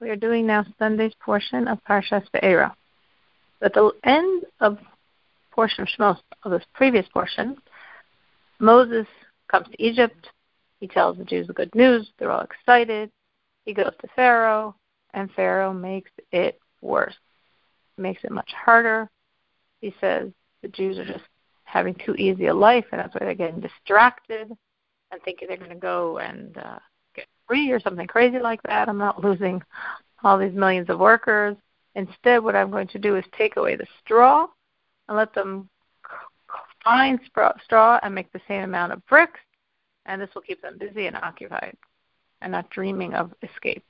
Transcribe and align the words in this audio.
We 0.00 0.10
are 0.10 0.16
doing 0.16 0.46
now 0.46 0.66
Sunday's 0.78 1.14
portion 1.20 1.68
of 1.68 1.82
Parshas 1.88 2.26
Va'eira. 2.34 2.74
At 3.62 3.72
the 3.72 3.92
end 4.04 4.44
of 4.60 4.78
portion 5.52 5.82
of 5.82 5.88
Shemos, 5.88 6.18
of 6.44 6.50
this 6.50 6.64
previous 6.74 7.06
portion, 7.08 7.56
Moses 8.58 9.06
comes 9.50 9.66
to 9.68 9.82
Egypt. 9.82 10.28
He 10.80 10.86
tells 10.86 11.16
the 11.16 11.24
Jews 11.24 11.46
the 11.46 11.54
good 11.54 11.74
news. 11.74 12.10
They're 12.18 12.30
all 12.30 12.42
excited. 12.42 13.10
He 13.64 13.72
goes 13.72 13.92
to 14.00 14.08
Pharaoh, 14.14 14.74
and 15.14 15.30
Pharaoh 15.32 15.72
makes 15.72 16.10
it 16.30 16.60
worse. 16.82 17.16
Makes 17.96 18.24
it 18.24 18.30
much 18.30 18.52
harder. 18.52 19.08
He 19.80 19.94
says 19.98 20.30
the 20.62 20.68
Jews 20.68 20.98
are 20.98 21.06
just 21.06 21.24
having 21.64 21.94
too 21.94 22.14
easy 22.16 22.46
a 22.46 22.54
life, 22.54 22.84
and 22.92 23.00
that's 23.00 23.14
why 23.14 23.20
they're 23.20 23.34
getting 23.34 23.60
distracted 23.60 24.52
and 25.10 25.22
thinking 25.24 25.48
they're 25.48 25.56
going 25.56 25.70
to 25.70 25.76
go 25.76 26.18
and 26.18 26.56
uh, 26.58 26.78
free 27.46 27.70
or 27.70 27.80
something 27.80 28.06
crazy 28.06 28.38
like 28.38 28.62
that. 28.64 28.88
I'm 28.88 28.98
not 28.98 29.22
losing 29.22 29.62
all 30.22 30.38
these 30.38 30.54
millions 30.54 30.90
of 30.90 30.98
workers. 30.98 31.56
Instead, 31.94 32.42
what 32.42 32.56
I'm 32.56 32.70
going 32.70 32.88
to 32.88 32.98
do 32.98 33.16
is 33.16 33.24
take 33.36 33.56
away 33.56 33.76
the 33.76 33.86
straw 34.04 34.46
and 35.08 35.16
let 35.16 35.34
them 35.34 35.68
find 36.84 37.18
straw 37.64 37.98
and 38.02 38.14
make 38.14 38.32
the 38.32 38.40
same 38.46 38.62
amount 38.62 38.92
of 38.92 39.04
bricks, 39.06 39.40
and 40.06 40.20
this 40.20 40.30
will 40.34 40.42
keep 40.42 40.62
them 40.62 40.78
busy 40.78 41.06
and 41.06 41.16
occupied 41.16 41.76
and 42.40 42.52
not 42.52 42.70
dreaming 42.70 43.14
of 43.14 43.32
escape. 43.42 43.84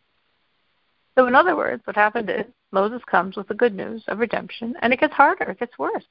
So, 1.16 1.26
in 1.26 1.34
other 1.34 1.56
words, 1.56 1.82
what 1.84 1.96
happened 1.96 2.30
is 2.30 2.44
Moses 2.70 3.02
comes 3.10 3.36
with 3.36 3.48
the 3.48 3.54
good 3.54 3.74
news 3.74 4.04
of 4.08 4.18
redemption, 4.20 4.74
and 4.80 4.92
it 4.92 5.00
gets 5.00 5.14
harder, 5.14 5.50
it 5.50 5.58
gets 5.58 5.78
worse. 5.78 6.04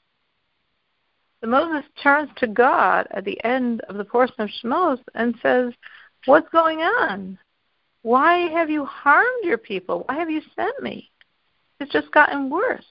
So 1.41 1.47
Moses 1.47 1.87
turns 2.01 2.29
to 2.37 2.47
God 2.47 3.07
at 3.11 3.23
the 3.23 3.43
end 3.43 3.81
of 3.81 3.97
the 3.97 4.03
portion 4.03 4.35
of 4.39 4.49
Shemos 4.49 4.99
and 5.13 5.35
says, 5.41 5.71
What's 6.25 6.49
going 6.49 6.79
on? 6.79 7.37
Why 8.01 8.49
have 8.49 8.69
you 8.69 8.85
harmed 8.85 9.43
your 9.43 9.57
people? 9.57 10.03
Why 10.07 10.15
have 10.15 10.29
you 10.29 10.41
sent 10.55 10.81
me? 10.81 11.09
It's 11.79 11.91
just 11.91 12.11
gotten 12.11 12.49
worse. 12.49 12.85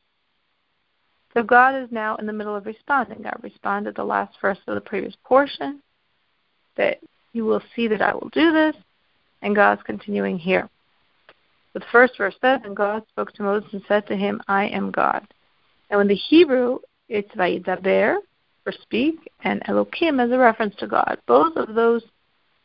So 1.34 1.42
God 1.42 1.74
is 1.74 1.90
now 1.90 2.16
in 2.16 2.26
the 2.26 2.32
middle 2.32 2.56
of 2.56 2.66
responding. 2.66 3.22
God 3.22 3.38
responded 3.42 3.94
the 3.94 4.04
last 4.04 4.36
verse 4.40 4.58
of 4.66 4.74
the 4.74 4.80
previous 4.80 5.14
portion 5.24 5.82
that 6.76 6.98
you 7.32 7.44
will 7.44 7.62
see 7.74 7.88
that 7.88 8.00
I 8.00 8.14
will 8.14 8.30
do 8.32 8.52
this, 8.52 8.76
and 9.42 9.54
God's 9.54 9.82
continuing 9.82 10.38
here. 10.38 10.68
The 11.74 11.82
first 11.92 12.16
verse 12.16 12.34
says, 12.40 12.60
And 12.64 12.74
God 12.74 13.02
spoke 13.08 13.32
to 13.34 13.42
Moses 13.42 13.68
and 13.72 13.82
said 13.86 14.06
to 14.06 14.16
him, 14.16 14.40
I 14.48 14.66
am 14.68 14.90
God. 14.90 15.26
And 15.90 16.00
in 16.00 16.08
the 16.08 16.14
Hebrew, 16.14 16.78
it's 17.08 17.30
Vayidaber, 17.32 18.16
for 18.64 18.72
speak, 18.72 19.16
and 19.44 19.62
Elokim 19.64 20.24
as 20.24 20.30
a 20.30 20.38
reference 20.38 20.74
to 20.76 20.86
God. 20.86 21.18
Both 21.26 21.56
of 21.56 21.74
those 21.74 22.02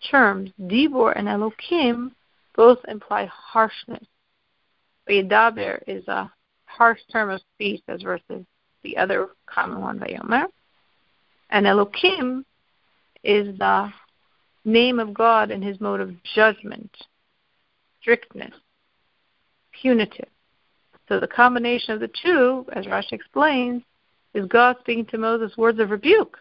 terms, 0.09 0.51
Dibor 0.61 1.13
and 1.15 1.27
Elokim, 1.27 2.11
both 2.55 2.79
imply 2.87 3.25
harshness. 3.25 4.05
Vayidaber 5.09 5.81
is 5.87 6.07
a 6.07 6.31
harsh 6.65 6.99
term 7.11 7.29
of 7.29 7.41
speech 7.53 7.81
as 7.87 8.01
versus 8.01 8.45
the 8.83 8.97
other 8.97 9.29
common 9.45 9.81
one, 9.81 9.99
Vayomer. 9.99 10.45
And 11.49 11.65
Elokim 11.65 12.43
is 13.23 13.57
the 13.57 13.91
name 14.65 14.99
of 14.99 15.13
God 15.13 15.51
in 15.51 15.61
his 15.61 15.79
mode 15.79 15.99
of 15.99 16.11
judgment, 16.35 16.91
strictness, 17.99 18.53
punitive. 19.71 20.29
So 21.07 21.19
the 21.19 21.27
combination 21.27 21.93
of 21.93 21.99
the 21.99 22.11
two, 22.23 22.65
as 22.73 22.85
Rashi 22.85 23.13
explains, 23.13 23.83
is 24.33 24.45
God 24.45 24.77
speaking 24.79 25.05
to 25.07 25.17
Moses 25.17 25.57
words 25.57 25.79
of 25.79 25.89
rebuke. 25.89 26.37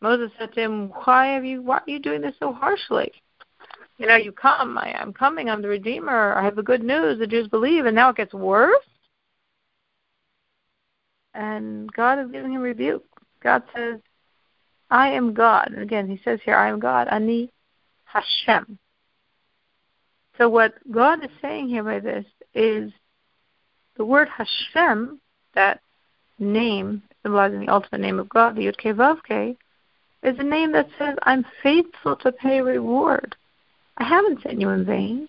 Moses 0.00 0.30
said 0.38 0.52
to 0.54 0.60
him, 0.60 0.88
Why 1.04 1.26
have 1.28 1.44
you 1.44 1.62
why 1.62 1.78
are 1.78 1.90
you 1.90 1.98
doing 1.98 2.22
this 2.22 2.34
so 2.38 2.52
harshly? 2.52 3.12
You 3.98 4.06
know, 4.06 4.16
you 4.16 4.32
come, 4.32 4.78
I, 4.78 4.94
I'm 4.94 5.12
coming, 5.12 5.50
I'm 5.50 5.60
the 5.60 5.68
Redeemer, 5.68 6.34
I 6.34 6.42
have 6.42 6.56
the 6.56 6.62
good 6.62 6.82
news, 6.82 7.18
the 7.18 7.26
Jews 7.26 7.48
believe, 7.48 7.84
and 7.84 7.94
now 7.94 8.08
it 8.08 8.16
gets 8.16 8.32
worse. 8.32 8.82
And 11.34 11.92
God 11.92 12.18
is 12.18 12.30
giving 12.32 12.52
him 12.52 12.62
rebuke. 12.62 13.04
God 13.42 13.62
says, 13.76 14.00
I 14.90 15.10
am 15.10 15.34
God. 15.34 15.68
And 15.72 15.82
again, 15.82 16.08
he 16.08 16.18
says 16.24 16.40
here, 16.44 16.56
I 16.56 16.70
am 16.70 16.80
God, 16.80 17.08
Ani 17.08 17.52
Hashem. 18.04 18.78
So 20.38 20.48
what 20.48 20.74
God 20.90 21.22
is 21.22 21.30
saying 21.42 21.68
here 21.68 21.84
by 21.84 22.00
this 22.00 22.24
is 22.54 22.90
the 23.98 24.04
word 24.04 24.28
Hashem, 24.28 25.20
that 25.54 25.80
name, 26.38 27.02
symbolizing 27.22 27.60
the 27.60 27.72
ultimate 27.72 28.00
name 28.00 28.18
of 28.18 28.30
God, 28.30 28.56
the 28.56 28.62
Yud 28.62 28.96
Vavke, 28.96 29.56
is 30.22 30.38
a 30.38 30.42
name 30.42 30.72
that 30.72 30.88
says, 30.98 31.16
I'm 31.22 31.44
faithful 31.62 32.16
to 32.16 32.32
pay 32.32 32.60
reward. 32.60 33.36
I 33.96 34.04
haven't 34.04 34.42
sent 34.42 34.60
you 34.60 34.68
in 34.70 34.84
vain. 34.84 35.28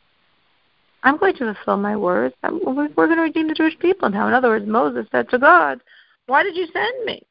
I'm 1.03 1.17
going 1.17 1.33
to 1.35 1.53
fulfill 1.55 1.77
my 1.77 1.95
words. 1.95 2.35
we're 2.43 2.89
going 2.95 3.15
to 3.15 3.23
redeem 3.23 3.47
the 3.47 3.53
Jewish 3.53 3.79
people 3.79 4.09
now. 4.09 4.27
In 4.27 4.33
other 4.33 4.49
words, 4.49 4.67
Moses 4.67 5.07
said 5.11 5.29
to 5.29 5.39
God, 5.39 5.81
Why 6.27 6.43
did 6.43 6.55
you 6.55 6.67
send 6.71 7.05
me? 7.05 7.23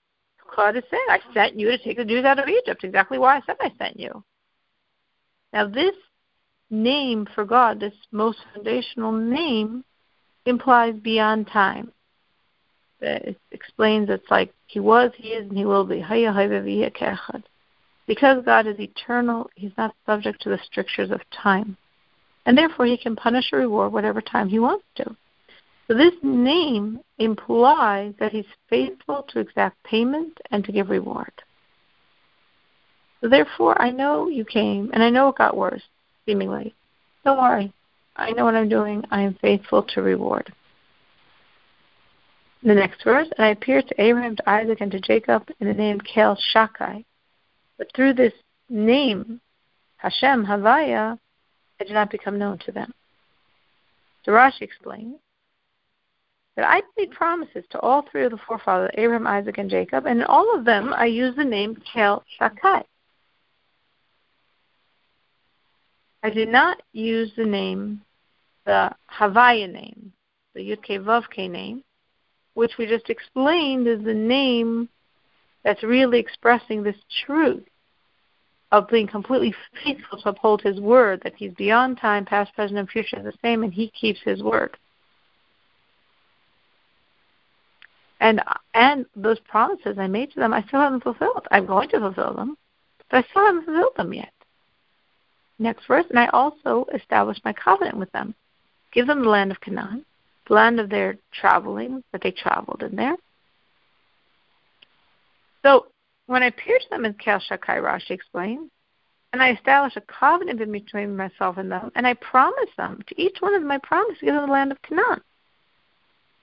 God 0.57 0.75
saying, 0.91 1.07
I 1.09 1.21
sent 1.33 1.59
you 1.59 1.71
to 1.71 1.79
take 1.79 1.97
the 1.97 2.05
Jews 2.05 2.25
out 2.25 2.39
of 2.39 2.49
Egypt. 2.49 2.85
Exactly 2.85 3.19
why 3.19 3.37
I 3.37 3.41
said 3.47 3.57
I 3.61 3.73
sent 3.79 3.99
you. 3.99 4.25
Now, 5.53 5.69
this 5.69 5.95
name 6.71 7.27
for 7.35 7.45
God, 7.45 7.81
this 7.81 7.95
most 8.13 8.39
foundational 8.53 9.13
name, 9.13 9.85
implies 10.47 10.95
beyond 10.95 11.47
time. 11.47 11.93
It 13.01 13.39
explains 13.51 14.11
it's 14.11 14.31
like 14.31 14.53
He 14.67 14.81
was, 14.81 15.13
He 15.17 15.29
is, 15.29 15.49
and 15.49 15.57
He 15.57 15.65
will 15.65 15.85
be. 15.85 16.01
Because 18.07 18.45
God 18.45 18.67
is 18.67 18.81
eternal, 18.81 19.51
He's 19.55 19.77
not 19.79 19.95
subject 20.07 20.43
to 20.43 20.49
the 20.49 20.59
strictures 20.65 21.11
of 21.11 21.21
time. 21.31 21.77
And 22.47 22.57
therefore, 22.57 22.87
He 22.87 22.97
can 22.97 23.17
punish 23.17 23.53
or 23.53 23.59
reward 23.59 23.93
whatever 23.93 24.21
time 24.21 24.49
He 24.49 24.59
wants 24.59 24.85
to. 24.97 25.17
So 25.87 25.95
this 25.95 26.15
name 26.23 27.01
implies 27.19 28.15
that 28.19 28.33
He's 28.33 28.45
faithful 28.69 29.25
to 29.29 29.41
exact 29.41 29.83
payment 29.85 30.39
and 30.51 30.65
to 30.65 30.73
give 30.73 30.89
reward. 30.89 31.33
So 33.21 33.29
therefore, 33.29 33.81
I 33.81 33.91
know 33.91 34.29
you 34.29 34.45
came, 34.45 34.91
and 34.93 35.03
I 35.03 35.11
know 35.11 35.29
it 35.29 35.37
got 35.37 35.57
worse, 35.57 35.83
seemingly. 36.27 36.75
Don't 37.25 37.39
worry. 37.39 37.73
I 38.17 38.33
know 38.33 38.45
what 38.45 38.55
I'm 38.55 38.69
doing. 38.69 39.05
I 39.11 39.23
am 39.23 39.35
faithful 39.41 39.83
to 39.95 40.03
reward. 40.03 40.53
The 42.63 42.75
next 42.75 43.03
verse, 43.05 43.29
and 43.37 43.47
I 43.47 43.51
appeared 43.51 43.89
to 43.89 44.01
Abraham, 44.01 44.37
to 44.37 44.51
Isaac, 44.51 44.81
and 44.81 44.93
to 44.93 45.01
Jacob 45.01 45.49
in 45.61 45.67
the 45.67 45.75
name 45.75 46.01
Kel 46.01 46.39
Shakai. 46.55 47.05
But 47.81 47.89
through 47.97 48.13
this 48.13 48.35
name, 48.69 49.41
Hashem, 49.97 50.45
Havaya, 50.45 51.19
I 51.81 51.85
did 51.85 51.95
not 51.95 52.11
become 52.11 52.39
known 52.39 52.59
to 52.67 52.73
them. 52.73 52.93
So 54.23 54.33
Rashi 54.33 54.61
explains 54.61 55.17
that 56.57 56.69
I 56.69 56.83
made 56.99 57.11
promises 57.13 57.65
to 57.71 57.81
all 57.81 58.03
three 58.03 58.25
of 58.27 58.33
the 58.33 58.39
forefathers, 58.47 58.91
Abraham, 58.99 59.27
Isaac, 59.27 59.57
and 59.57 59.71
Jacob, 59.71 60.05
and 60.05 60.21
in 60.21 60.27
all 60.27 60.55
of 60.55 60.67
them 60.67 60.93
I 60.93 61.07
used 61.07 61.39
the 61.39 61.45
name 61.45 61.75
Kel 61.91 62.23
Shakai. 62.39 62.85
I 66.23 66.29
did 66.29 66.51
not 66.51 66.83
use 66.93 67.33
the 67.35 67.47
name, 67.47 68.03
the 68.67 68.91
Havaya 69.11 69.73
name, 69.73 70.13
the 70.55 70.77
Vavke 70.77 71.51
name, 71.51 71.83
which 72.53 72.73
we 72.79 72.85
just 72.85 73.09
explained 73.09 73.89
is 73.89 74.05
the 74.05 74.13
name 74.13 74.91
that's 75.65 75.83
really 75.83 76.19
expressing 76.19 76.83
this 76.83 76.97
truth 77.25 77.65
of 78.73 78.89
being 78.89 79.07
completely 79.07 79.55
faithful 79.85 80.21
to 80.21 80.29
uphold 80.29 80.63
his 80.63 80.81
word, 80.81 81.21
that 81.25 81.35
he's 81.37 81.53
beyond 81.55 81.99
time, 81.99 82.25
past, 82.25 82.55
present, 82.55 82.79
and 82.79 82.89
future 82.89 83.23
the 83.23 83.33
same, 83.43 83.63
and 83.63 83.73
he 83.73 83.91
keeps 83.91 84.21
his 84.25 84.43
word. 84.43 84.77
And 88.21 88.43
and 88.75 89.07
those 89.17 89.41
promises 89.41 89.97
I 89.99 90.07
made 90.07 90.31
to 90.33 90.41
them, 90.41 90.53
I 90.53 90.63
still 90.65 90.81
haven't 90.81 91.03
fulfilled. 91.03 91.49
I'm 91.51 91.67
going 91.67 91.89
to 91.89 92.01
fulfill 92.01 92.35
them, 92.35 92.57
but 93.11 93.25
I 93.25 93.29
still 93.31 93.47
haven't 93.47 93.65
fulfilled 93.65 93.97
them 93.97 94.13
yet. 94.13 94.33
Next 95.59 95.87
verse, 95.87 96.05
and 96.11 96.19
I 96.19 96.27
also 96.29 96.87
established 96.95 97.45
my 97.45 97.53
covenant 97.53 97.97
with 97.97 98.13
them, 98.13 98.35
give 98.93 99.07
them 99.07 99.23
the 99.23 99.29
land 99.29 99.51
of 99.51 99.61
Canaan, 99.61 100.05
the 100.49 100.55
land 100.55 100.81
of 100.81 100.91
their 100.91 101.17
traveling, 101.33 102.05
that 102.13 102.23
they 102.23 102.31
traveled 102.31 102.83
in 102.83 102.95
there. 102.95 103.17
So 105.65 105.87
when 106.27 106.43
I 106.43 106.47
appeared 106.47 106.83
to 106.83 106.89
them 106.91 107.05
in 107.05 107.15
Kel 107.15 107.41
Shakai, 107.41 107.81
Rashi 107.83 108.11
explains, 108.11 108.71
and 109.33 109.43
I 109.43 109.53
establish 109.53 109.97
a 109.97 110.01
covenant 110.01 110.59
between 110.73 111.17
myself 111.17 111.57
and 111.57 111.71
them, 111.71 111.91
and 111.95 112.07
I 112.07 112.15
promise 112.15 112.71
them, 112.77 113.01
to 113.07 113.21
each 113.21 113.37
one 113.41 113.55
of 113.55 113.63
them 113.63 113.71
I 113.71 113.79
promise 113.79 114.19
to 114.19 114.25
give 114.25 114.35
them 114.35 114.47
the 114.47 114.53
land 114.53 114.73
of 114.73 114.83
Canaan. 114.83 115.21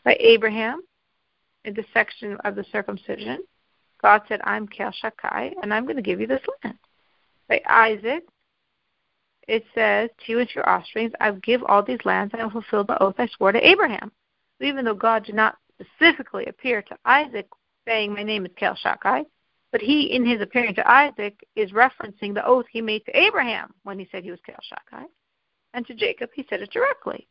By 0.06 0.16
Abraham, 0.20 0.82
in 1.66 1.74
the 1.74 1.84
section 1.94 2.38
of 2.46 2.56
the 2.56 2.66
circumcision, 2.72 3.40
God 4.02 4.22
said, 4.28 4.40
I'm 4.44 4.68
Kel 4.68 4.92
Shakai, 4.92 5.54
and 5.62 5.74
I'm 5.74 5.84
going 5.84 5.98
to 5.98 6.02
give 6.02 6.22
you 6.22 6.28
this 6.28 6.42
land. 6.64 6.78
By 7.50 7.62
Isaac, 7.68 8.24
it 9.48 9.64
says, 9.74 10.10
To 10.26 10.32
you 10.32 10.40
and 10.40 10.48
to 10.50 10.56
your 10.56 10.70
offspring, 10.70 11.12
I 11.20 11.32
will 11.32 11.40
give 11.40 11.64
all 11.64 11.84
these 11.84 12.06
lands, 12.06 12.34
and 12.34 12.42
I 12.42 12.46
will 12.46 12.52
fulfill 12.52 12.84
the 12.84 13.02
oath 13.02 13.16
I 13.18 13.28
swore 13.28 13.52
to 13.52 13.68
Abraham. 13.68 14.12
So 14.60 14.68
even 14.68 14.86
though 14.86 14.94
God 14.94 15.26
did 15.26 15.36
not 15.36 15.58
specifically 15.82 16.46
appear 16.46 16.82
to 16.84 16.98
Isaac 17.06 17.48
saying, 17.88 18.14
My 18.14 18.24
name 18.24 18.46
is 18.46 18.52
Kel 18.58 18.76
Shakai, 18.76 19.26
but 19.72 19.82
he, 19.82 20.14
in 20.14 20.26
his 20.26 20.42
appearing 20.42 20.76
to 20.76 20.90
Isaac, 20.90 21.40
is 21.56 21.72
referencing 21.72 22.34
the 22.34 22.46
oath 22.46 22.66
he 22.72 22.82
made 22.82 23.06
to 23.06 23.18
Abraham 23.18 23.74
when 23.84 23.98
he 23.98 24.08
said 24.12 24.24
he 24.24 24.32
was 24.32 24.40
Kel 24.46 24.56
Shakai. 24.72 25.06
And 25.74 25.86
to 25.88 25.96
Jacob 25.96 26.30
he 26.36 26.46
said 26.50 26.62
it 26.62 26.72
directly. 26.72 27.28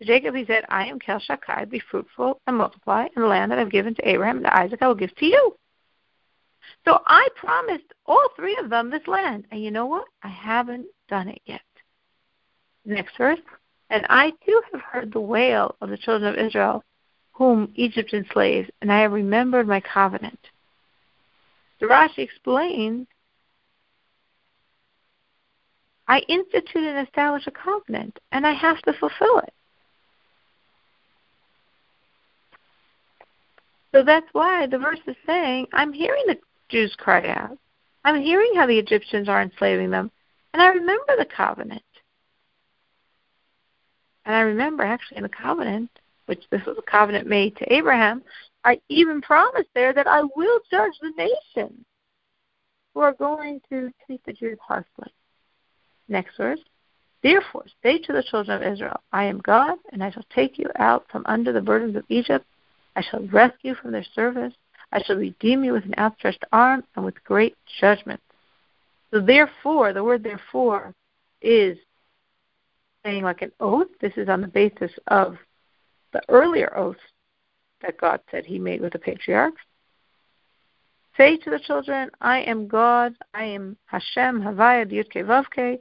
To 0.00 0.06
Jacob 0.06 0.34
he 0.34 0.44
said, 0.44 0.64
I 0.68 0.86
am 0.86 0.98
Kel 0.98 1.20
Shakai, 1.20 1.70
be 1.70 1.82
fruitful 1.90 2.40
and 2.46 2.56
multiply, 2.56 3.06
and 3.14 3.24
the 3.24 3.28
land 3.28 3.52
that 3.52 3.58
I've 3.58 3.70
given 3.70 3.94
to 3.94 4.08
Abraham 4.08 4.38
and 4.38 4.46
to 4.46 4.56
Isaac 4.56 4.82
I 4.82 4.88
will 4.88 4.94
give 4.94 5.14
to 5.16 5.26
you. 5.26 5.56
So 6.84 7.00
I 7.06 7.28
promised 7.36 7.92
all 8.06 8.28
three 8.36 8.56
of 8.56 8.70
them 8.70 8.90
this 8.90 9.06
land. 9.06 9.46
And 9.50 9.62
you 9.62 9.70
know 9.70 9.86
what? 9.86 10.06
I 10.22 10.28
haven't 10.28 10.86
done 11.08 11.28
it 11.28 11.40
yet. 11.46 11.60
Next 12.84 13.16
verse. 13.16 13.38
And 13.90 14.06
I 14.08 14.30
too 14.44 14.62
have 14.72 14.80
heard 14.80 15.12
the 15.12 15.20
wail 15.20 15.76
of 15.80 15.90
the 15.90 15.98
children 15.98 16.32
of 16.32 16.44
Israel, 16.44 16.82
whom 17.32 17.72
Egypt 17.74 18.12
enslaved, 18.12 18.70
and 18.80 18.92
I 18.92 19.00
have 19.00 19.12
remembered 19.12 19.66
my 19.66 19.80
covenant. 19.80 20.38
The 21.80 21.86
Rashi 21.86 22.18
explains 22.18 23.06
I 26.06 26.18
institute 26.28 26.84
and 26.84 27.06
establish 27.06 27.46
a 27.46 27.50
covenant, 27.50 28.18
and 28.32 28.46
I 28.46 28.52
have 28.52 28.80
to 28.82 28.92
fulfill 28.92 29.38
it. 29.38 29.54
So 33.92 34.02
that's 34.02 34.26
why 34.32 34.66
the 34.66 34.78
verse 34.78 35.00
is 35.06 35.16
saying, 35.26 35.68
I'm 35.72 35.92
hearing 35.92 36.24
the 36.26 36.38
Jews 36.68 36.94
cry 36.98 37.28
out. 37.28 37.58
I'm 38.04 38.20
hearing 38.20 38.52
how 38.56 38.66
the 38.66 38.78
Egyptians 38.78 39.28
are 39.28 39.42
enslaving 39.42 39.90
them, 39.90 40.10
and 40.52 40.62
I 40.62 40.68
remember 40.68 41.16
the 41.16 41.26
covenant. 41.26 41.82
And 44.24 44.34
I 44.34 44.40
remember 44.40 44.82
actually 44.82 45.18
in 45.18 45.22
the 45.22 45.28
covenant, 45.28 45.90
which 46.32 46.48
this 46.48 46.64
was 46.64 46.78
a 46.78 46.90
covenant 46.90 47.28
made 47.28 47.54
to 47.58 47.70
Abraham, 47.70 48.22
I 48.64 48.80
even 48.88 49.20
promised 49.20 49.68
there 49.74 49.92
that 49.92 50.06
I 50.06 50.22
will 50.22 50.60
judge 50.70 50.94
the 51.02 51.12
nations 51.14 51.84
who 52.94 53.00
are 53.00 53.12
going 53.12 53.60
to 53.68 53.90
treat 54.06 54.24
the 54.24 54.32
Jews 54.32 54.56
harshly. 54.66 55.12
Next 56.08 56.34
verse. 56.38 56.60
Therefore, 57.22 57.66
say 57.82 57.98
to 57.98 58.14
the 58.14 58.22
children 58.22 58.62
of 58.62 58.72
Israel, 58.72 58.98
I 59.12 59.24
am 59.24 59.40
God, 59.40 59.76
and 59.92 60.02
I 60.02 60.10
shall 60.10 60.24
take 60.34 60.58
you 60.58 60.70
out 60.78 61.04
from 61.12 61.22
under 61.26 61.52
the 61.52 61.60
burdens 61.60 61.96
of 61.96 62.04
Egypt. 62.08 62.46
I 62.96 63.02
shall 63.02 63.26
rescue 63.26 63.72
you 63.72 63.74
from 63.74 63.92
their 63.92 64.06
service. 64.14 64.54
I 64.90 65.02
shall 65.02 65.16
redeem 65.16 65.64
you 65.64 65.74
with 65.74 65.84
an 65.84 65.94
outstretched 65.98 66.46
arm 66.50 66.82
and 66.96 67.04
with 67.04 67.22
great 67.24 67.56
judgment. 67.78 68.20
So, 69.10 69.20
therefore, 69.20 69.92
the 69.92 70.02
word 70.02 70.22
therefore 70.22 70.94
is 71.42 71.76
saying 73.04 73.22
like 73.22 73.42
an 73.42 73.52
oath. 73.60 73.88
This 74.00 74.14
is 74.16 74.30
on 74.30 74.40
the 74.40 74.48
basis 74.48 74.92
of 75.08 75.36
the 76.12 76.22
earlier 76.28 76.76
oaths 76.76 77.00
that 77.82 77.98
God 77.98 78.20
said 78.30 78.44
He 78.44 78.58
made 78.58 78.80
with 78.80 78.92
the 78.92 78.98
patriarchs. 78.98 79.60
Say 81.16 81.36
to 81.38 81.50
the 81.50 81.60
children, 81.60 82.10
I 82.20 82.40
am 82.40 82.68
God, 82.68 83.14
I 83.34 83.44
am 83.44 83.76
Hashem, 83.86 84.40
Havaya, 84.40 84.90
Yudke, 84.90 85.24
Vavke. 85.24 85.78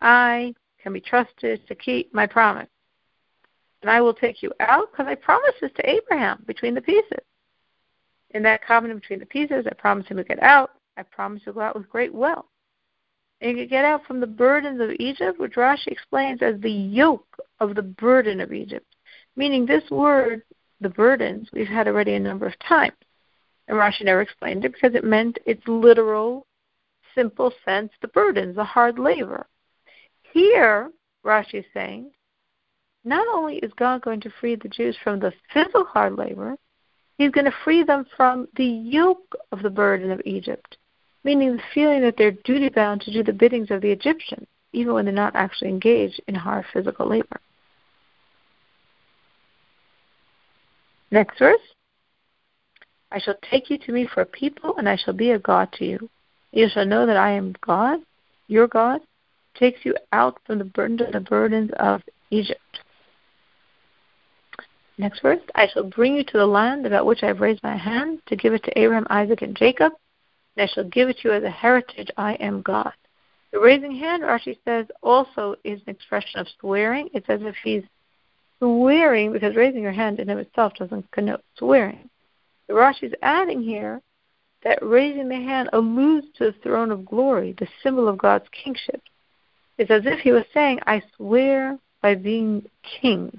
I 0.00 0.54
can 0.82 0.92
be 0.92 1.00
trusted 1.00 1.66
to 1.68 1.74
keep 1.74 2.14
my 2.14 2.26
promise. 2.26 2.68
And 3.82 3.90
I 3.90 4.00
will 4.00 4.14
take 4.14 4.42
you 4.42 4.52
out 4.60 4.90
because 4.90 5.06
I 5.06 5.14
promised 5.14 5.58
this 5.60 5.72
to 5.76 5.88
Abraham 5.88 6.42
between 6.46 6.74
the 6.74 6.80
pieces. 6.80 7.24
In 8.30 8.42
that 8.44 8.64
covenant 8.64 9.00
between 9.00 9.18
the 9.18 9.26
pieces, 9.26 9.66
I 9.66 9.74
promised 9.74 10.08
him 10.08 10.16
to 10.18 10.24
get 10.24 10.42
out. 10.42 10.70
I 10.96 11.02
promised 11.02 11.44
to 11.46 11.52
go 11.52 11.60
out 11.60 11.76
with 11.76 11.88
great 11.88 12.14
wealth. 12.14 12.46
And 13.40 13.58
you 13.58 13.66
get 13.66 13.84
out 13.84 14.04
from 14.06 14.20
the 14.20 14.26
burdens 14.26 14.80
of 14.80 14.90
Egypt, 14.98 15.38
which 15.38 15.54
Rashi 15.54 15.88
explains 15.88 16.42
as 16.42 16.60
the 16.60 16.70
yoke 16.70 17.38
of 17.58 17.74
the 17.74 17.82
burden 17.82 18.40
of 18.40 18.52
Egypt. 18.52 18.86
Meaning 19.40 19.64
this 19.64 19.90
word, 19.90 20.42
the 20.82 20.90
burdens, 20.90 21.48
we've 21.54 21.66
had 21.66 21.88
already 21.88 22.12
a 22.12 22.20
number 22.20 22.46
of 22.46 22.58
times. 22.58 22.92
And 23.68 23.78
Rashi 23.78 24.04
never 24.04 24.20
explained 24.20 24.66
it 24.66 24.74
because 24.74 24.94
it 24.94 25.02
meant 25.02 25.38
its 25.46 25.62
literal, 25.66 26.46
simple 27.14 27.50
sense, 27.64 27.90
the 28.02 28.08
burdens, 28.08 28.56
the 28.56 28.64
hard 28.64 28.98
labor. 28.98 29.46
Here, 30.34 30.90
Rashi 31.24 31.60
is 31.60 31.64
saying, 31.72 32.10
not 33.02 33.26
only 33.34 33.56
is 33.56 33.72
God 33.78 34.02
going 34.02 34.20
to 34.20 34.30
free 34.38 34.56
the 34.56 34.68
Jews 34.68 34.94
from 35.02 35.20
the 35.20 35.32
physical 35.54 35.84
hard 35.84 36.16
labor, 36.16 36.58
He's 37.16 37.30
going 37.30 37.46
to 37.46 37.54
free 37.64 37.82
them 37.82 38.04
from 38.18 38.46
the 38.56 38.66
yoke 38.66 39.34
of 39.52 39.62
the 39.62 39.70
burden 39.70 40.10
of 40.10 40.20
Egypt, 40.26 40.76
meaning 41.24 41.56
the 41.56 41.62
feeling 41.72 42.02
that 42.02 42.18
they're 42.18 42.32
duty 42.44 42.68
bound 42.68 43.00
to 43.00 43.10
do 43.10 43.22
the 43.22 43.32
biddings 43.32 43.70
of 43.70 43.80
the 43.80 43.90
Egyptians, 43.90 44.46
even 44.74 44.92
when 44.92 45.06
they're 45.06 45.14
not 45.14 45.34
actually 45.34 45.70
engaged 45.70 46.20
in 46.28 46.34
hard 46.34 46.66
physical 46.74 47.08
labor. 47.08 47.40
Next 51.10 51.38
verse. 51.38 51.60
I 53.12 53.18
shall 53.18 53.34
take 53.50 53.70
you 53.70 53.78
to 53.78 53.92
me 53.92 54.06
for 54.12 54.20
a 54.20 54.26
people, 54.26 54.76
and 54.76 54.88
I 54.88 54.96
shall 54.96 55.14
be 55.14 55.32
a 55.32 55.38
God 55.38 55.72
to 55.72 55.84
you. 55.84 56.08
You 56.52 56.68
shall 56.68 56.86
know 56.86 57.06
that 57.06 57.16
I 57.16 57.32
am 57.32 57.54
God, 57.60 58.00
your 58.46 58.68
God, 58.68 59.00
takes 59.54 59.80
you 59.84 59.96
out 60.12 60.38
from 60.46 60.58
the 60.58 60.64
burden 60.64 61.00
of 61.00 61.12
the 61.12 61.20
burdens 61.20 61.70
of 61.78 62.02
Egypt. 62.30 62.60
Next 64.98 65.22
verse. 65.22 65.40
I 65.54 65.66
shall 65.66 65.84
bring 65.84 66.14
you 66.14 66.24
to 66.24 66.38
the 66.38 66.46
land 66.46 66.86
about 66.86 67.06
which 67.06 67.22
I 67.22 67.26
have 67.26 67.40
raised 67.40 67.62
my 67.62 67.76
hand 67.76 68.20
to 68.26 68.36
give 68.36 68.52
it 68.52 68.62
to 68.64 68.78
Abraham, 68.78 69.06
Isaac, 69.10 69.42
and 69.42 69.56
Jacob, 69.56 69.92
and 70.56 70.68
I 70.68 70.72
shall 70.72 70.84
give 70.84 71.08
it 71.08 71.18
to 71.18 71.28
you 71.28 71.34
as 71.34 71.42
a 71.42 71.50
heritage. 71.50 72.10
I 72.16 72.34
am 72.34 72.62
God. 72.62 72.92
The 73.52 73.58
raising 73.58 73.96
hand, 73.96 74.22
Rashi 74.22 74.58
says, 74.64 74.86
also 75.02 75.56
is 75.64 75.80
an 75.86 75.94
expression 75.94 76.38
of 76.38 76.46
swearing. 76.60 77.08
It's 77.14 77.28
as 77.28 77.40
if 77.42 77.56
he's 77.64 77.82
swearing, 78.60 79.32
because 79.32 79.56
raising 79.56 79.82
your 79.82 79.92
hand 79.92 80.20
in 80.20 80.30
of 80.30 80.38
itself 80.38 80.74
doesn't 80.74 81.10
connote 81.10 81.42
swearing. 81.56 82.08
The 82.68 82.74
Rashi 82.74 83.04
is 83.04 83.12
adding 83.22 83.62
here 83.62 84.00
that 84.62 84.78
raising 84.82 85.28
the 85.28 85.36
hand 85.36 85.70
alludes 85.72 86.26
to 86.36 86.44
the 86.44 86.58
throne 86.62 86.90
of 86.90 87.04
glory, 87.04 87.54
the 87.58 87.66
symbol 87.82 88.06
of 88.06 88.18
God's 88.18 88.44
kingship. 88.52 89.02
It's 89.78 89.90
as 89.90 90.02
if 90.04 90.20
he 90.20 90.32
was 90.32 90.44
saying, 90.52 90.80
I 90.86 91.02
swear 91.16 91.78
by 92.02 92.14
being 92.14 92.68
king. 93.00 93.36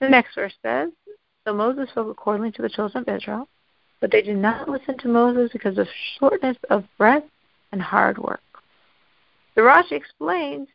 The 0.00 0.08
next 0.08 0.34
verse 0.34 0.54
says, 0.62 0.90
So 1.46 1.54
Moses 1.54 1.90
spoke 1.90 2.10
accordingly 2.10 2.50
to 2.52 2.62
the 2.62 2.68
children 2.68 3.04
of 3.06 3.14
Israel, 3.14 3.46
but 4.00 4.10
they 4.10 4.22
did 4.22 4.36
not 4.36 4.68
listen 4.68 4.98
to 4.98 5.08
Moses 5.08 5.50
because 5.52 5.78
of 5.78 5.86
shortness 6.18 6.56
of 6.70 6.84
breath 6.98 7.22
and 7.70 7.80
hard 7.80 8.18
work. 8.18 8.40
The 9.54 9.62
Rashi 9.62 9.92
explains, 9.92 10.68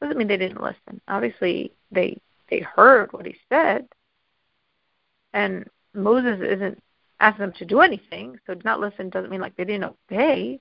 doesn't 0.00 0.16
mean 0.18 0.28
they 0.28 0.36
didn't 0.36 0.62
listen. 0.62 1.00
Obviously, 1.08 1.72
they 1.90 2.20
they 2.50 2.60
heard 2.60 3.12
what 3.12 3.26
he 3.26 3.36
said. 3.48 3.88
And 5.32 5.68
Moses 5.94 6.40
isn't 6.40 6.82
asking 7.20 7.40
them 7.40 7.52
to 7.58 7.64
do 7.64 7.80
anything, 7.80 8.38
so 8.46 8.54
not 8.64 8.80
listen 8.80 9.08
doesn't 9.08 9.30
mean 9.30 9.40
like 9.40 9.56
they 9.56 9.64
didn't 9.64 9.94
obey. 10.10 10.60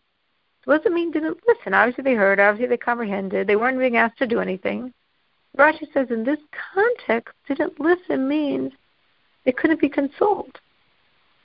It 0.65 0.91
mean 0.91 1.11
didn't 1.11 1.39
listen? 1.47 1.73
Obviously 1.73 2.03
they 2.03 2.13
heard, 2.13 2.39
obviously 2.39 2.69
they 2.69 2.77
comprehended, 2.77 3.47
they 3.47 3.57
weren't 3.57 3.77
being 3.77 3.97
asked 3.97 4.17
to 4.19 4.27
do 4.27 4.39
anything. 4.39 4.93
Rashi 5.57 5.91
says 5.93 6.07
in 6.09 6.23
this 6.23 6.39
context, 6.73 7.35
didn't 7.47 7.79
listen 7.79 8.27
means 8.27 8.71
they 9.43 9.51
couldn't 9.51 9.81
be 9.81 9.89
consoled. 9.89 10.57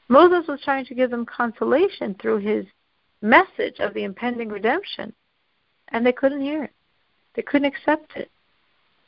Moses 0.08 0.46
was 0.48 0.60
trying 0.62 0.86
to 0.86 0.94
give 0.94 1.10
them 1.10 1.26
consolation 1.26 2.14
through 2.14 2.38
his 2.38 2.64
message 3.20 3.80
of 3.80 3.92
the 3.92 4.04
impending 4.04 4.48
redemption, 4.48 5.12
and 5.92 6.04
they 6.04 6.12
couldn't 6.12 6.40
hear 6.40 6.64
it. 6.64 6.72
They 7.34 7.42
couldn't 7.42 7.72
accept 7.72 8.16
it. 8.16 8.30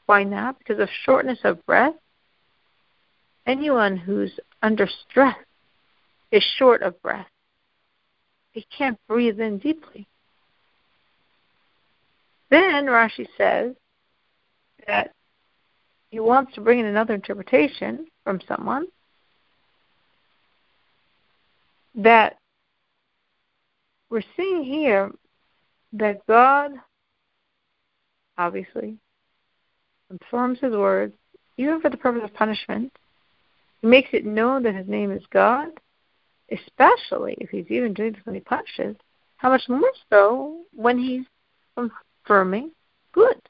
Why 0.07 0.25
not? 0.25 0.59
Because 0.59 0.81
of 0.81 0.89
shortness 1.05 1.39
of 1.45 1.65
breath. 1.67 1.95
Anyone 3.47 3.97
who's 3.97 4.33
under 4.63 4.89
stress 5.09 5.37
is 6.31 6.45
short 6.57 6.83
of 6.83 7.01
breath. 7.03 7.27
He 8.53 8.67
can't 8.77 8.99
breathe 9.09 9.41
in 9.41 9.59
deeply. 9.59 10.07
Then 12.51 12.87
Rashi 12.87 13.27
says 13.39 13.75
that 14.87 15.13
he 16.11 16.19
wants 16.19 16.55
to 16.55 16.61
bring 16.61 16.81
in 16.81 16.87
another 16.87 17.15
interpretation 17.15 18.07
from 18.25 18.41
someone 18.49 18.87
that 21.95 22.37
we're 24.11 24.23
seeing 24.37 24.65
here 24.65 25.13
that 25.93 26.27
God 26.27 26.73
obviously 28.39 28.97
confirms 30.09 30.59
his 30.61 30.73
word, 30.73 31.13
even 31.57 31.81
for 31.81 31.91
the 31.91 31.97
purpose 31.97 32.23
of 32.25 32.35
punishment. 32.35 32.93
He 33.81 33.89
makes 33.89 34.11
it 34.13 34.25
known 34.25 34.63
that 34.65 34.75
his 34.75 34.89
name 34.89 35.11
is 35.11 35.23
God, 35.31 35.69
especially 36.51 37.37
if 37.39 37.51
he's 37.51 37.67
even 37.69 37.95
doing 37.95 38.13
this 38.13 38.21
when 38.25 38.35
he 38.35 38.41
punishes. 38.41 38.97
How 39.37 39.51
much 39.51 39.69
more 39.69 39.93
so 40.11 40.63
when 40.75 40.99
he's 40.99 41.25
confirming 41.75 42.73
good. 43.13 43.41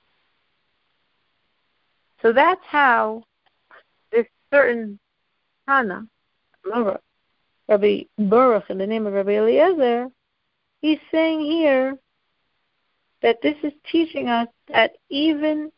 So 2.23 2.33
that's 2.33 2.61
how 2.67 3.23
this 4.13 4.27
certain 4.53 4.99
Hana, 5.67 6.07
Rabbi 7.69 8.03
Baruch, 8.19 8.71
in 8.71 8.79
the 8.79 8.87
name 8.87 9.07
of 9.07 9.15
Rabbi 9.15 9.33
Eliezer, 9.33 10.09
he's 10.83 10.99
saying 11.11 11.41
here 11.41 11.97
that 13.23 13.43
this 13.43 13.57
is 13.63 13.73
teaching 13.91 14.29
us 14.29 14.49
that 14.69 14.93
even 15.09 15.71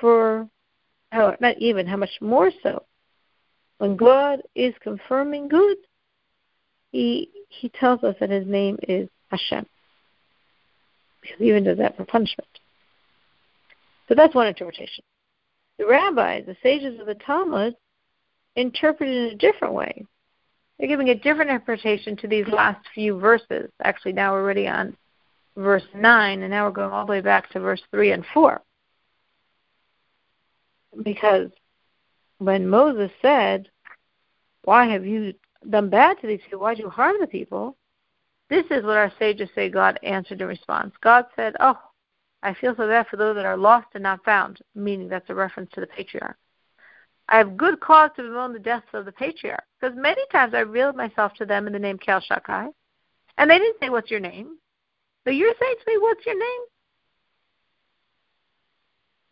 for 0.00 0.48
how 1.12 1.36
not 1.40 1.56
even 1.58 1.86
how 1.86 1.96
much 1.96 2.10
more 2.20 2.50
so 2.62 2.84
when 3.78 3.96
God 3.96 4.42
is 4.54 4.74
confirming 4.80 5.48
good, 5.48 5.76
he 6.92 7.30
he 7.48 7.68
tells 7.68 8.02
us 8.04 8.16
that 8.20 8.30
his 8.30 8.46
name 8.46 8.78
is 8.82 9.08
Hashem. 9.30 9.66
He 11.38 11.48
even 11.48 11.64
does 11.64 11.78
that 11.78 11.96
for 11.96 12.04
punishment. 12.04 12.48
So 14.08 14.14
that's 14.14 14.34
one 14.34 14.46
interpretation. 14.46 15.02
The 15.78 15.86
rabbis, 15.86 16.46
the 16.46 16.56
sages 16.62 17.00
of 17.00 17.06
the 17.06 17.16
Talmud, 17.16 17.74
interpret 18.54 19.10
it 19.10 19.16
in 19.16 19.34
a 19.34 19.36
different 19.36 19.74
way. 19.74 20.04
They're 20.78 20.88
giving 20.88 21.08
a 21.08 21.14
different 21.14 21.50
interpretation 21.50 22.16
to 22.18 22.28
these 22.28 22.46
last 22.48 22.86
few 22.94 23.18
verses. 23.18 23.70
Actually, 23.82 24.12
now 24.12 24.32
we're 24.32 24.42
already 24.42 24.68
on 24.68 24.96
verse 25.56 25.86
9, 25.94 26.42
and 26.42 26.50
now 26.50 26.66
we're 26.66 26.72
going 26.72 26.92
all 26.92 27.06
the 27.06 27.10
way 27.10 27.20
back 27.20 27.50
to 27.50 27.60
verse 27.60 27.82
3 27.90 28.12
and 28.12 28.24
4. 28.32 28.60
Because 31.02 31.50
when 32.38 32.68
Moses 32.68 33.10
said, 33.22 33.68
Why 34.62 34.86
have 34.86 35.04
you 35.04 35.34
done 35.68 35.90
bad 35.90 36.20
to 36.20 36.26
these 36.26 36.40
people? 36.42 36.60
Why 36.60 36.74
did 36.74 36.82
you 36.82 36.90
harm 36.90 37.16
the 37.20 37.26
people? 37.26 37.76
This 38.48 38.64
is 38.70 38.84
what 38.84 38.96
our 38.96 39.12
sages 39.18 39.48
say 39.54 39.68
God 39.68 39.98
answered 40.02 40.40
in 40.40 40.46
response. 40.46 40.94
God 41.02 41.24
said, 41.34 41.54
Oh, 41.58 41.78
I 42.42 42.54
feel 42.54 42.74
so 42.76 42.86
bad 42.86 43.08
for 43.08 43.16
those 43.16 43.34
that 43.36 43.46
are 43.46 43.56
lost 43.56 43.88
and 43.94 44.02
not 44.02 44.24
found, 44.24 44.60
meaning 44.74 45.08
that's 45.08 45.30
a 45.30 45.34
reference 45.34 45.70
to 45.72 45.80
the 45.80 45.86
patriarch. 45.86 46.36
I 47.28 47.38
have 47.38 47.56
good 47.56 47.80
cause 47.80 48.10
to 48.16 48.22
bemoan 48.22 48.52
the 48.52 48.60
deaths 48.60 48.86
of 48.92 49.04
the 49.04 49.12
patriarch, 49.12 49.64
because 49.80 49.96
many 49.96 50.22
times 50.30 50.54
I 50.54 50.60
revealed 50.60 50.94
myself 50.94 51.32
to 51.34 51.46
them 51.46 51.66
in 51.66 51.72
the 51.72 51.78
name 51.78 51.98
Kel 51.98 52.20
Shakai, 52.20 52.68
and 53.36 53.50
they 53.50 53.58
didn't 53.58 53.80
say, 53.80 53.88
What's 53.88 54.10
your 54.10 54.20
name? 54.20 54.58
But 55.26 55.34
you're 55.34 55.54
saying 55.60 55.74
to 55.84 55.92
me, 55.92 55.98
What's 55.98 56.24
your 56.24 56.38
name? 56.38 56.60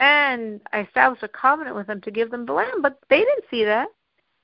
And 0.00 0.60
I 0.72 0.80
established 0.80 1.22
a 1.22 1.28
covenant 1.28 1.76
with 1.76 1.86
them 1.86 2.00
to 2.00 2.10
give 2.10 2.32
them 2.32 2.44
the 2.44 2.52
land, 2.52 2.82
but 2.82 2.98
they 3.08 3.20
didn't 3.20 3.44
see 3.48 3.64
that. 3.64 3.86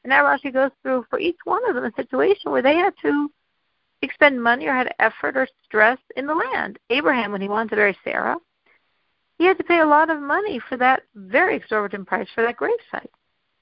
And 0.04 0.11
now 0.11 0.23
Rashi 0.23 0.52
goes 0.52 0.71
through 0.80 1.07
for 1.11 1.19
each 1.19 1.37
one 1.45 1.69
of 1.69 1.75
them 1.75 1.85
a 1.85 1.92
situation 1.97 2.52
where 2.52 2.62
they 2.62 2.76
had 2.76 2.95
to 3.02 3.30
expend 4.00 4.40
money 4.40 4.66
or 4.66 4.75
had 4.75 4.95
effort 5.00 5.37
or 5.37 5.49
stress 5.64 5.99
in 6.16 6.26
the 6.28 6.35
land. 6.35 6.78
Abraham, 6.88 7.33
when 7.33 7.40
he 7.40 7.49
wanted 7.49 7.71
to 7.71 7.76
marry 7.76 7.99
Sarah, 8.04 8.37
he 9.38 9.45
had 9.45 9.59
to 9.59 9.64
pay 9.64 9.80
a 9.80 9.87
lot 9.87 10.09
of 10.09 10.23
money 10.23 10.61
for 10.69 10.76
that 10.76 11.02
very 11.16 11.57
exorbitant 11.57 12.07
price 12.07 12.28
for 12.33 12.45
that 12.45 12.57
gravesite, 12.57 13.11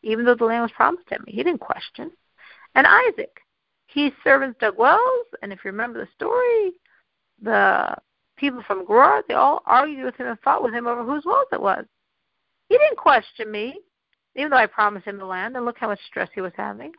even 0.02 0.26
though 0.26 0.34
the 0.34 0.44
land 0.44 0.62
was 0.62 0.72
promised 0.72 1.08
to 1.08 1.14
him. 1.14 1.24
He 1.26 1.42
didn't 1.42 1.60
question. 1.60 2.10
And 2.74 2.86
Isaac, 2.86 3.40
his 3.86 4.12
servants 4.22 4.58
dug 4.60 4.76
wells, 4.76 5.26
and 5.42 5.54
if 5.54 5.60
you 5.64 5.70
remember 5.70 6.00
the 6.00 6.08
story, 6.14 6.74
the 7.42 7.96
people 8.36 8.62
from 8.66 8.86
Gerar, 8.86 9.22
they 9.28 9.34
all 9.34 9.62
argued 9.66 10.04
with 10.04 10.16
him 10.16 10.28
and 10.28 10.38
fought 10.40 10.62
with 10.62 10.74
him 10.74 10.86
over 10.86 11.04
whose 11.04 11.24
wells 11.24 11.48
it 11.52 11.60
was. 11.60 11.84
He 12.68 12.76
didn't 12.76 12.98
question 12.98 13.50
me, 13.50 13.80
even 14.36 14.50
though 14.50 14.56
I 14.56 14.66
promised 14.66 15.06
him 15.06 15.18
the 15.18 15.24
land, 15.24 15.56
and 15.56 15.64
look 15.64 15.78
how 15.78 15.88
much 15.88 16.00
stress 16.06 16.28
he 16.34 16.40
was 16.40 16.52
having. 16.56 16.92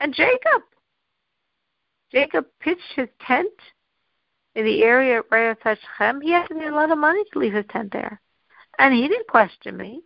And 0.00 0.14
Jacob, 0.14 0.62
Jacob 2.12 2.46
pitched 2.60 2.92
his 2.94 3.08
tent 3.26 3.52
in 4.54 4.64
the 4.64 4.82
area 4.84 5.18
of 5.18 5.28
Rayat 5.30 5.56
Shechem, 5.62 6.20
he 6.20 6.30
had 6.30 6.46
to 6.46 6.54
pay 6.54 6.66
a 6.66 6.72
lot 6.72 6.90
of 6.90 6.98
money 6.98 7.22
to 7.32 7.38
leave 7.38 7.52
his 7.52 7.64
tent 7.70 7.92
there. 7.92 8.20
And 8.78 8.94
he 8.94 9.08
didn't 9.08 9.26
question 9.26 9.76
me. 9.76 10.02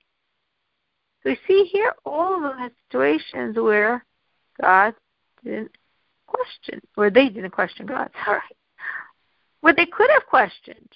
So 1.22 1.30
we 1.30 1.38
see 1.46 1.68
here 1.70 1.92
all 2.06 2.36
of 2.36 2.42
the 2.42 2.70
situations 2.86 3.56
where 3.56 4.04
God 4.60 4.94
didn't 5.44 5.76
question, 6.26 6.80
where 6.94 7.10
they 7.10 7.28
didn't 7.28 7.50
question 7.50 7.86
God, 7.86 8.10
sorry. 8.24 8.40
Where 9.60 9.74
they 9.74 9.86
could 9.86 10.10
have 10.10 10.26
questioned. 10.26 10.92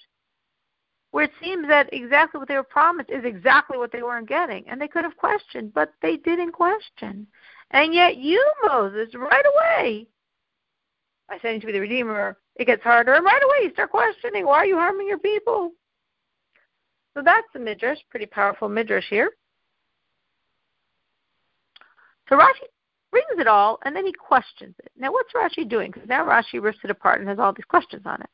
Where 1.11 1.25
it 1.25 1.31
seems 1.41 1.67
that 1.67 1.93
exactly 1.93 2.39
what 2.39 2.47
they 2.47 2.55
were 2.55 2.63
promised 2.63 3.09
is 3.11 3.23
exactly 3.23 3.77
what 3.77 3.91
they 3.91 4.01
weren't 4.01 4.27
getting. 4.27 4.67
And 4.67 4.81
they 4.81 4.87
could 4.87 5.03
have 5.03 5.17
questioned, 5.17 5.73
but 5.73 5.93
they 6.01 6.17
didn't 6.17 6.53
question. 6.53 7.27
And 7.71 7.93
yet 7.93 8.17
you, 8.17 8.43
Moses, 8.67 9.13
right 9.13 9.45
away, 9.55 10.07
by 11.29 11.37
saying 11.41 11.61
to 11.61 11.67
be 11.67 11.71
the 11.71 11.79
Redeemer, 11.79 12.37
it 12.55 12.65
gets 12.65 12.83
harder. 12.83 13.13
And 13.13 13.25
right 13.25 13.43
away 13.43 13.67
you 13.67 13.73
start 13.73 13.91
questioning, 13.91 14.45
why 14.45 14.57
are 14.57 14.65
you 14.65 14.75
harming 14.75 15.07
your 15.07 15.19
people? 15.19 15.71
So 17.13 17.21
that's 17.23 17.47
the 17.53 17.59
midrash, 17.59 17.99
pretty 18.09 18.25
powerful 18.25 18.69
midrash 18.69 19.07
here. 19.09 19.31
So 22.29 22.37
Rashi 22.37 22.67
brings 23.11 23.39
it 23.39 23.47
all 23.47 23.79
and 23.85 23.95
then 23.95 24.05
he 24.05 24.13
questions 24.13 24.75
it. 24.79 24.91
Now 24.97 25.11
what's 25.11 25.33
Rashi 25.33 25.67
doing? 25.67 25.91
Because 25.91 26.07
now 26.07 26.25
Rashi 26.25 26.61
rips 26.61 26.79
it 26.83 26.89
apart 26.89 27.19
and 27.19 27.29
has 27.29 27.39
all 27.39 27.53
these 27.53 27.65
questions 27.65 28.03
on 28.05 28.21
it. 28.21 28.29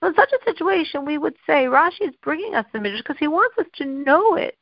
So 0.00 0.08
in 0.08 0.14
such 0.14 0.32
a 0.32 0.44
situation, 0.44 1.04
we 1.04 1.18
would 1.18 1.36
say 1.46 1.66
Rashi 1.66 2.08
is 2.08 2.14
bringing 2.22 2.54
us 2.54 2.66
the 2.72 2.80
midrash 2.80 3.02
because 3.02 3.18
he 3.18 3.28
wants 3.28 3.58
us 3.58 3.66
to 3.76 3.84
know 3.84 4.36
it. 4.36 4.56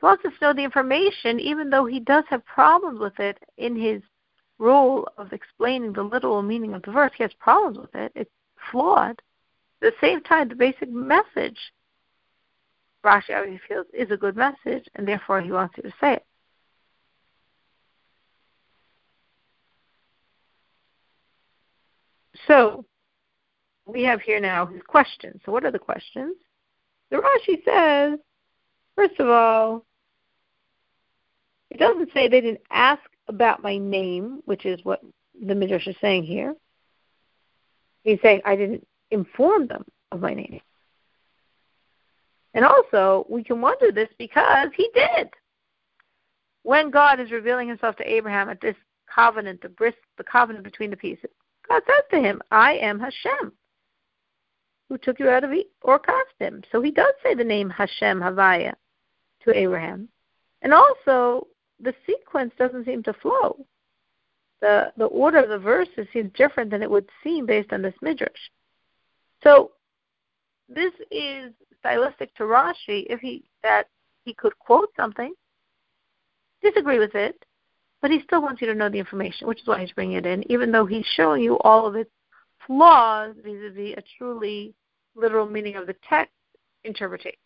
He 0.00 0.06
wants 0.06 0.24
us 0.24 0.32
to 0.38 0.46
know 0.46 0.52
the 0.52 0.64
information, 0.64 1.38
even 1.38 1.70
though 1.70 1.86
he 1.86 2.00
does 2.00 2.24
have 2.28 2.44
problems 2.44 2.98
with 2.98 3.18
it 3.20 3.38
in 3.56 3.76
his 3.76 4.02
role 4.58 5.08
of 5.18 5.32
explaining 5.32 5.92
the 5.92 6.02
literal 6.02 6.42
meaning 6.42 6.74
of 6.74 6.82
the 6.82 6.90
verse, 6.90 7.12
he 7.16 7.22
has 7.22 7.32
problems 7.34 7.78
with 7.78 7.94
it. 7.94 8.12
It's 8.14 8.30
flawed. 8.70 9.22
At 9.82 9.92
the 9.92 9.92
same 10.00 10.20
time, 10.22 10.48
the 10.48 10.54
basic 10.56 10.90
message, 10.90 11.58
Rashi 13.04 13.36
obviously 13.36 13.60
feels 13.68 13.86
is 13.92 14.10
a 14.10 14.16
good 14.16 14.36
message, 14.36 14.88
and 14.94 15.06
therefore 15.06 15.40
he 15.40 15.52
wants 15.52 15.76
you 15.76 15.84
to 15.84 15.92
say 16.00 16.14
it. 16.14 16.26
So, 22.48 22.84
we 23.86 24.02
have 24.04 24.20
here 24.20 24.40
now 24.40 24.66
his 24.66 24.82
questions. 24.86 25.40
So, 25.44 25.52
what 25.52 25.64
are 25.64 25.70
the 25.70 25.78
questions? 25.78 26.36
The 27.10 27.16
Rashi 27.16 27.64
says, 27.64 28.18
first 28.96 29.18
of 29.18 29.28
all, 29.28 29.84
it 31.70 31.78
doesn't 31.78 32.10
say 32.12 32.28
they 32.28 32.40
didn't 32.40 32.62
ask 32.70 33.02
about 33.28 33.62
my 33.62 33.78
name, 33.78 34.40
which 34.44 34.66
is 34.66 34.80
what 34.84 35.02
the 35.46 35.54
Midrash 35.54 35.86
is 35.86 35.96
saying 36.00 36.24
here. 36.24 36.54
He's 38.04 38.18
saying 38.22 38.42
I 38.44 38.56
didn't 38.56 38.86
inform 39.10 39.68
them 39.68 39.84
of 40.10 40.20
my 40.20 40.34
name. 40.34 40.60
And 42.54 42.64
also, 42.64 43.26
we 43.30 43.42
can 43.42 43.60
wonder 43.60 43.90
this 43.90 44.08
because 44.18 44.68
he 44.76 44.90
did. 44.94 45.30
When 46.62 46.90
God 46.90 47.18
is 47.20 47.30
revealing 47.30 47.68
himself 47.68 47.96
to 47.96 48.10
Abraham 48.10 48.48
at 48.48 48.60
this 48.60 48.76
covenant, 49.12 49.62
the 49.62 49.68
bris, 49.68 49.94
the 50.18 50.24
covenant 50.24 50.64
between 50.64 50.90
the 50.90 50.96
pieces, 50.96 51.30
God 51.68 51.82
says 51.86 52.04
to 52.10 52.20
him, 52.20 52.42
I 52.50 52.74
am 52.74 53.00
Hashem, 53.00 53.52
who 54.92 54.98
took 54.98 55.18
you 55.18 55.30
out 55.30 55.42
of 55.42 55.50
Ur 55.50 55.98
Kasdim. 55.98 56.62
So 56.70 56.82
he 56.82 56.90
does 56.90 57.14
say 57.22 57.34
the 57.34 57.42
name 57.42 57.70
Hashem 57.70 58.20
Havaya 58.20 58.74
to 59.42 59.56
Abraham. 59.56 60.06
And 60.60 60.74
also, 60.74 61.46
the 61.80 61.94
sequence 62.06 62.52
doesn't 62.58 62.84
seem 62.84 63.02
to 63.04 63.14
flow. 63.14 63.64
The 64.60 64.92
the 64.98 65.06
order 65.06 65.38
of 65.38 65.48
the 65.48 65.58
verses 65.58 66.06
seems 66.12 66.30
different 66.34 66.70
than 66.70 66.82
it 66.82 66.90
would 66.90 67.08
seem 67.24 67.46
based 67.46 67.72
on 67.72 67.80
this 67.80 67.94
midrash. 68.02 68.50
So 69.42 69.70
this 70.68 70.92
is 71.10 71.54
stylistic 71.78 72.34
to 72.34 72.42
Rashi 72.42 73.06
if 73.08 73.20
he 73.20 73.44
that 73.62 73.84
he 74.26 74.34
could 74.34 74.56
quote 74.58 74.90
something, 74.94 75.32
disagree 76.62 76.98
with 76.98 77.14
it, 77.14 77.42
but 78.02 78.10
he 78.10 78.20
still 78.24 78.42
wants 78.42 78.60
you 78.60 78.66
to 78.66 78.74
know 78.74 78.90
the 78.90 78.98
information, 78.98 79.48
which 79.48 79.62
is 79.62 79.66
why 79.66 79.80
he's 79.80 79.92
bringing 79.92 80.18
it 80.18 80.26
in, 80.26 80.44
even 80.52 80.70
though 80.70 80.84
he's 80.84 81.06
showing 81.16 81.42
you 81.42 81.58
all 81.60 81.86
of 81.86 81.96
its 81.96 82.10
flaws 82.66 83.34
vis-a-vis 83.42 83.96
a 83.96 84.02
truly 84.18 84.74
literal 85.14 85.46
meaning 85.46 85.76
of 85.76 85.86
the 85.86 85.96
text 86.08 86.32
interpretation. 86.84 87.38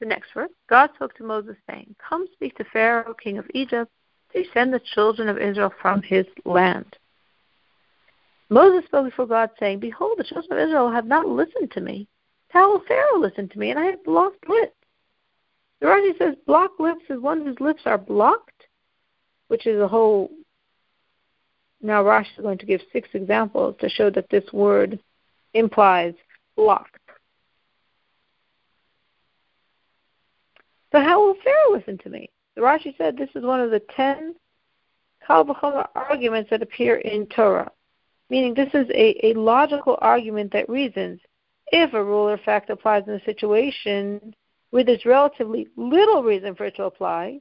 The 0.00 0.06
next 0.06 0.32
verse 0.34 0.50
God 0.68 0.90
spoke 0.94 1.14
to 1.16 1.24
Moses, 1.24 1.56
saying, 1.68 1.94
Come 2.08 2.26
speak 2.32 2.56
to 2.56 2.64
Pharaoh, 2.72 3.14
king 3.14 3.38
of 3.38 3.46
Egypt, 3.54 3.90
to 4.32 4.44
send 4.52 4.72
the 4.72 4.80
children 4.94 5.28
of 5.28 5.38
Israel 5.38 5.72
from 5.80 6.02
his 6.02 6.26
land. 6.44 6.96
Moses 8.50 8.84
spoke 8.86 9.06
before 9.06 9.26
God, 9.26 9.50
saying, 9.58 9.80
Behold, 9.80 10.18
the 10.18 10.24
children 10.24 10.52
of 10.52 10.68
Israel 10.68 10.90
have 10.90 11.06
not 11.06 11.26
listened 11.26 11.70
to 11.72 11.80
me. 11.80 12.06
How 12.48 12.72
will 12.72 12.84
Pharaoh 12.86 13.18
listen 13.18 13.48
to 13.48 13.58
me? 13.58 13.70
And 13.70 13.78
I 13.78 13.86
have 13.86 14.04
blocked 14.04 14.48
lips. 14.48 14.76
The 15.80 15.86
Rashi 15.86 16.16
says, 16.18 16.34
Blocked 16.46 16.80
lips 16.80 17.04
is 17.08 17.20
one 17.20 17.44
whose 17.44 17.58
lips 17.60 17.82
are 17.84 17.98
blocked, 17.98 18.64
which 19.48 19.66
is 19.66 19.80
a 19.80 19.88
whole. 19.88 20.30
Now, 21.82 22.02
Rashi 22.04 22.36
is 22.36 22.42
going 22.42 22.58
to 22.58 22.66
give 22.66 22.80
six 22.92 23.08
examples 23.12 23.76
to 23.80 23.88
show 23.88 24.10
that 24.10 24.30
this 24.30 24.44
word 24.52 24.98
implies 25.54 26.14
blocked. 26.56 26.98
So 30.92 31.00
how 31.00 31.24
will 31.24 31.34
Pharaoh 31.42 31.72
listen 31.72 31.98
to 31.98 32.10
me? 32.10 32.30
The 32.54 32.60
Rashi 32.60 32.96
said 32.96 33.16
this 33.16 33.30
is 33.34 33.42
one 33.42 33.60
of 33.60 33.70
the 33.70 33.82
ten 33.96 34.34
Kal 35.26 35.44
arguments 35.94 36.50
that 36.50 36.62
appear 36.62 36.96
in 36.96 37.26
Torah, 37.26 37.70
meaning 38.30 38.54
this 38.54 38.68
is 38.74 38.88
a, 38.90 39.26
a 39.26 39.34
logical 39.34 39.98
argument 40.00 40.52
that 40.52 40.68
reasons 40.68 41.20
if 41.68 41.94
a 41.94 42.04
rule 42.04 42.28
or 42.28 42.38
fact 42.38 42.70
applies 42.70 43.04
in 43.08 43.14
a 43.14 43.24
situation 43.24 44.34
where 44.70 44.84
there's 44.84 45.04
relatively 45.04 45.66
little 45.76 46.22
reason 46.22 46.54
for 46.54 46.66
it 46.66 46.76
to 46.76 46.84
apply, 46.84 47.40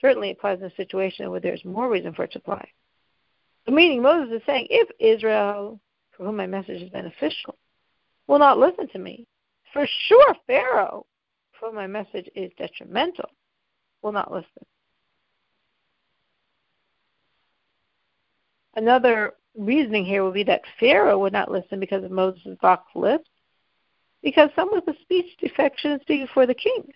certainly 0.00 0.30
applies 0.30 0.58
in 0.58 0.66
a 0.66 0.74
situation 0.74 1.30
where 1.30 1.40
there's 1.40 1.64
more 1.64 1.88
reason 1.88 2.12
for 2.12 2.24
it 2.24 2.32
to 2.32 2.38
apply. 2.38 2.68
The 3.66 3.72
meaning 3.72 4.02
Moses 4.02 4.36
is 4.36 4.42
saying, 4.44 4.66
if 4.68 4.88
Israel, 4.98 5.80
for 6.16 6.24
whom 6.24 6.36
my 6.36 6.46
message 6.46 6.82
is 6.82 6.90
beneficial, 6.90 7.56
will 8.26 8.38
not 8.38 8.58
listen 8.58 8.88
to 8.88 8.98
me, 8.98 9.26
for 9.72 9.86
sure 10.08 10.34
Pharaoh 10.46 11.06
for 11.58 11.66
whom 11.68 11.76
my 11.76 11.86
message 11.86 12.28
is 12.34 12.50
detrimental 12.58 13.30
will 14.02 14.12
not 14.12 14.32
listen. 14.32 14.66
Another 18.74 19.34
reasoning 19.56 20.04
here 20.04 20.24
would 20.24 20.34
be 20.34 20.44
that 20.44 20.62
Pharaoh 20.80 21.18
would 21.18 21.32
not 21.32 21.50
listen 21.50 21.78
because 21.78 22.04
of 22.04 22.10
Moses' 22.10 22.56
blocked 22.60 22.96
lips. 22.96 23.28
Because 24.22 24.50
someone 24.54 24.80
with 24.84 24.96
a 24.96 25.00
speech 25.02 25.26
defect 25.40 25.80
shouldn't 25.80 26.30
for 26.32 26.46
the 26.46 26.54
king. 26.54 26.92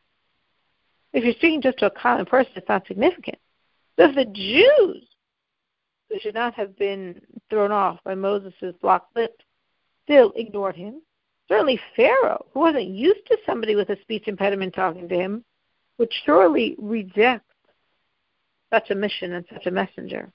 If 1.12 1.24
you're 1.24 1.34
speaking 1.34 1.60
just 1.60 1.78
to 1.78 1.86
a 1.86 1.90
common 1.90 2.24
person, 2.24 2.52
it's 2.56 2.68
not 2.68 2.86
significant. 2.86 3.38
But 3.96 4.10
if 4.10 4.16
the 4.16 4.24
Jews, 4.26 5.06
who 6.08 6.18
should 6.20 6.34
not 6.34 6.54
have 6.54 6.76
been 6.76 7.20
thrown 7.50 7.72
off 7.72 7.98
by 8.04 8.14
Moses' 8.14 8.74
blocked 8.80 9.14
lips, 9.16 9.44
still 10.04 10.32
ignored 10.36 10.76
him. 10.76 11.02
Certainly 11.48 11.80
Pharaoh, 11.94 12.46
who 12.52 12.60
wasn't 12.60 12.88
used 12.88 13.26
to 13.26 13.38
somebody 13.46 13.76
with 13.76 13.90
a 13.90 14.00
speech 14.02 14.26
impediment 14.26 14.74
talking 14.74 15.08
to 15.08 15.14
him, 15.14 15.44
would 15.98 16.12
surely 16.24 16.76
reject 16.78 17.44
such 18.72 18.90
a 18.90 18.94
mission 18.94 19.32
and 19.32 19.44
such 19.52 19.66
a 19.66 19.70
messenger. 19.70 20.32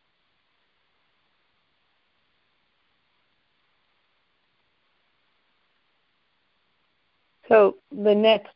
So 7.48 7.75
the 7.92 8.16
next 8.16 8.56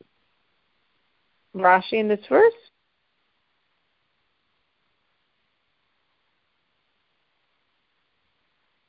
Rashi 1.54 1.94
in 1.94 2.08
this 2.08 2.24
verse 2.28 2.54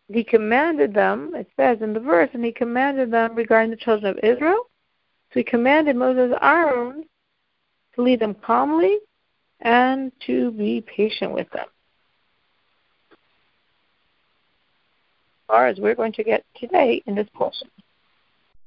he 0.09 0.23
commanded 0.23 0.93
them, 0.93 1.33
it 1.35 1.47
says 1.57 1.81
in 1.81 1.93
the 1.93 1.99
verse, 1.99 2.29
and 2.33 2.43
he 2.43 2.51
commanded 2.51 3.11
them 3.11 3.35
regarding 3.35 3.71
the 3.71 3.77
children 3.77 4.17
of 4.17 4.23
Israel. 4.23 4.69
So 5.33 5.39
he 5.39 5.43
commanded 5.43 5.95
Moses 5.95 6.37
Aaron 6.41 7.03
to 7.95 8.01
lead 8.01 8.21
them 8.21 8.35
calmly 8.35 8.97
and 9.59 10.11
to 10.25 10.51
be 10.51 10.81
patient 10.81 11.33
with 11.33 11.49
them. 11.51 11.65
As 13.11 13.17
far 15.47 15.67
as 15.67 15.79
we're 15.79 15.95
going 15.95 16.13
to 16.13 16.23
get 16.23 16.45
today 16.55 17.01
in 17.05 17.15
this 17.15 17.27
portion. 17.33 17.69